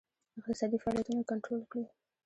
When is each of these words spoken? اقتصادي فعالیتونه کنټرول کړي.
اقتصادي 0.39 0.77
فعالیتونه 0.83 1.21
کنټرول 1.31 1.61
کړي. 1.71 1.85